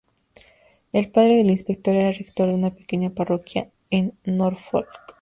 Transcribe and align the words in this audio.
El 0.93 1.11
padre 1.11 1.35
del 1.35 1.51
inspector 1.51 1.95
era 1.95 2.11
rector 2.11 2.47
de 2.47 2.55
una 2.55 2.73
pequeña 2.73 3.11
parroquia 3.11 3.69
en 3.91 4.17
Norfolk. 4.23 4.89